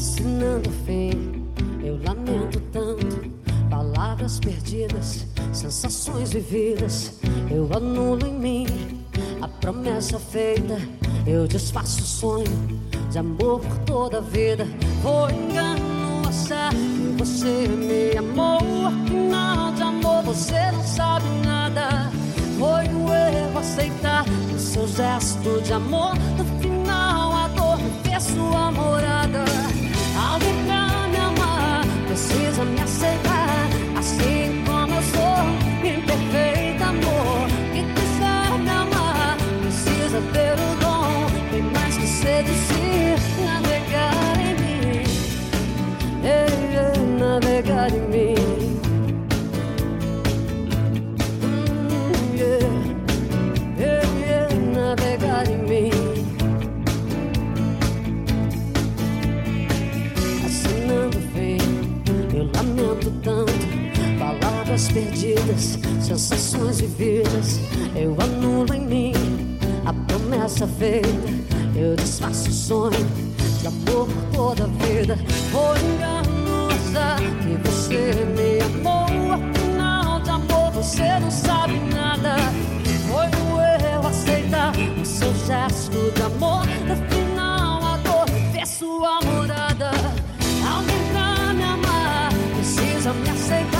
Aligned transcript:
assinando 0.00 0.70
fim. 0.86 1.44
Eu 1.84 2.00
lamento 2.02 2.58
tanto, 2.72 3.30
palavras 3.68 4.40
perdidas, 4.40 5.26
sensações 5.52 6.32
vividas. 6.32 7.20
Eu 7.50 7.68
anulo 7.76 8.26
em 8.26 8.32
mim 8.32 8.66
a 9.42 9.46
promessa 9.46 10.18
feita. 10.18 10.78
Eu 11.26 11.46
desfaço 11.46 12.00
o 12.00 12.06
sonho 12.06 12.80
de 13.10 13.18
amor 13.18 13.60
por 13.60 13.78
toda 13.80 14.18
a 14.18 14.20
vida. 14.22 14.66
Foi 15.02 15.32
engano 15.32 16.22
achar 16.26 16.70
que 16.70 17.14
você 17.18 17.68
me 17.68 18.16
amou. 18.16 18.86
Afinal 18.86 19.72
de 19.72 19.82
amor 19.82 20.22
você 20.22 20.72
não 20.72 20.82
sabe 20.82 21.26
nada. 21.44 22.10
Foi 22.58 22.88
um 22.88 23.12
erro 23.12 23.58
aceitar 23.58 24.24
o 24.54 24.58
seu 24.58 24.88
gesto 24.88 25.60
de 25.60 25.74
amor. 25.74 26.14
No 26.38 26.44
final 26.58 27.32
a 27.32 27.48
dor 27.48 27.76
me 27.76 27.90
fez 28.02 28.22
sua 28.22 28.72
morada. 28.72 29.49
Perdidas, 64.88 65.78
sensações 66.00 66.80
vividas. 66.80 67.60
Eu 67.94 68.16
anulo 68.20 68.72
em 68.74 68.86
mim 68.86 69.12
a 69.84 69.92
promessa 69.92 70.66
feita. 70.66 71.08
Eu 71.74 71.96
desfaço 71.96 72.48
o 72.48 72.52
sonho 72.52 73.06
de 73.60 73.66
amor 73.66 74.06
por 74.06 74.22
toda 74.34 74.64
a 74.64 74.66
vida. 74.66 75.18
Foi 75.50 75.78
enganosa 75.78 77.16
que 77.42 77.68
você 77.68 78.12
me 78.36 78.60
amou. 78.64 79.32
Afinal 79.32 80.20
de 80.20 80.30
amor 80.30 80.70
você 80.72 81.18
não 81.20 81.30
sabe 81.30 81.78
nada. 81.94 82.36
Foi 83.08 83.26
um 83.42 83.60
erro 83.60 84.06
aceitar 84.06 84.72
o 85.00 85.04
seu 85.04 85.34
gesto 85.46 86.12
de 86.14 86.22
amor. 86.22 86.66
No 86.86 86.96
final 87.08 87.84
a 87.84 87.96
dor 87.98 88.28
fez 88.52 88.68
sua 88.68 89.20
morada. 89.22 89.90
Alguém 90.66 91.12
pra 91.12 91.52
me 91.54 91.64
amar 91.64 92.32
precisa 92.56 93.12
me 93.12 93.30
aceitar 93.30 93.79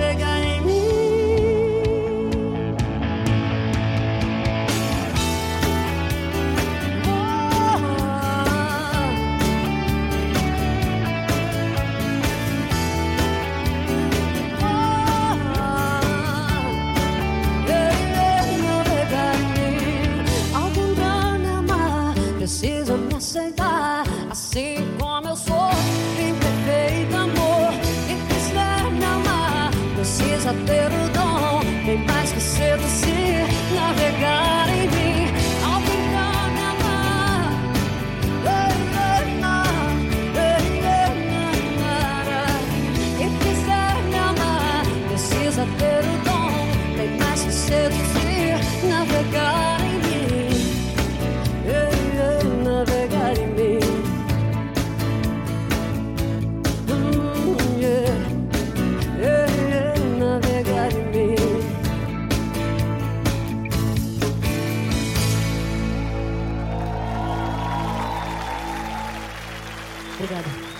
big 0.00 0.29
precisa 30.50 30.54
ter 30.66 30.86
o 30.86 31.08
dom. 31.10 31.60
Tem 31.84 31.98
mais 32.06 32.32
que 32.32 32.40
seduzir, 32.40 33.46
navegar 33.74 34.59
Obrigada. 70.30 70.79